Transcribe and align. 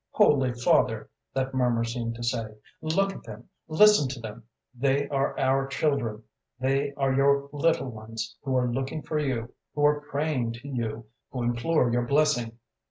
"'Holy 0.09 0.51
Father,' 0.51 1.11
that 1.31 1.53
murmur 1.53 1.83
seemed 1.83 2.15
to 2.15 2.23
say, 2.23 2.47
'look 2.81 3.13
at 3.13 3.21
them, 3.21 3.47
listen 3.67 4.09
to 4.09 4.19
them! 4.19 4.43
They 4.73 5.07
are 5.09 5.37
our 5.39 5.67
children, 5.67 6.23
they 6.59 6.91
are 6.93 7.13
your 7.13 7.49
little 7.53 7.91
ones, 7.91 8.35
who 8.41 8.55
are 8.57 8.67
looking 8.73 9.03
for 9.03 9.19
you, 9.19 9.53
who 9.75 9.85
are 9.85 10.01
praying 10.01 10.53
to 10.53 10.67
you, 10.67 11.05
who 11.29 11.43
implore 11.43 11.91
your 11.91 12.07
blessing. 12.07 12.57